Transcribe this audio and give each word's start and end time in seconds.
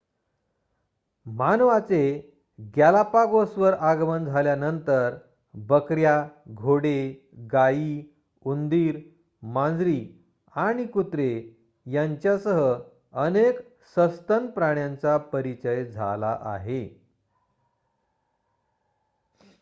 मानवाचे 1.25 2.03
गॅलापागोसवर 2.77 3.73
आगमन 3.81 4.25
झाल्यानंतर 4.25 5.15
बकऱ्या 5.53 6.15
घोडे 6.53 6.95
गायी 7.53 8.01
उंदीर 8.45 8.99
मांजरी 9.43 9.99
आणि 10.55 10.85
कुत्रे 10.85 11.31
यांच्यासह 11.85 12.61
अनेक 13.13 13.59
सस्तन 13.95 14.47
प्राण्यांचा 14.47 15.17
परिचय 15.17 15.83
झाला 15.85 16.37
आहे 16.43 16.81